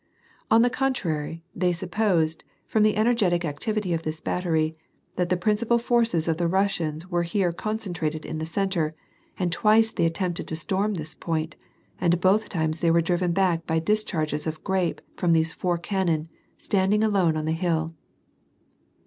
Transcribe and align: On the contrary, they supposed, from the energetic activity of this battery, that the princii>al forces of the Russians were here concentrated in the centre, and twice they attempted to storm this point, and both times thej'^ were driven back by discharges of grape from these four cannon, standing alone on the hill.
On 0.49 0.63
the 0.63 0.69
contrary, 0.71 1.43
they 1.55 1.71
supposed, 1.71 2.43
from 2.65 2.81
the 2.81 2.97
energetic 2.97 3.45
activity 3.45 3.93
of 3.93 4.01
this 4.01 4.19
battery, 4.19 4.73
that 5.15 5.29
the 5.29 5.37
princii>al 5.37 5.79
forces 5.79 6.27
of 6.27 6.37
the 6.37 6.47
Russians 6.47 7.11
were 7.11 7.21
here 7.21 7.53
concentrated 7.53 8.25
in 8.25 8.39
the 8.39 8.45
centre, 8.47 8.95
and 9.37 9.51
twice 9.51 9.91
they 9.91 10.07
attempted 10.07 10.47
to 10.47 10.55
storm 10.55 10.95
this 10.95 11.13
point, 11.13 11.55
and 11.99 12.19
both 12.19 12.49
times 12.49 12.81
thej'^ 12.81 12.93
were 12.93 13.01
driven 13.01 13.31
back 13.31 13.67
by 13.67 13.77
discharges 13.77 14.47
of 14.47 14.63
grape 14.63 15.01
from 15.17 15.33
these 15.33 15.53
four 15.53 15.77
cannon, 15.77 16.29
standing 16.57 17.03
alone 17.03 17.37
on 17.37 17.45
the 17.45 17.51
hill. 17.51 17.91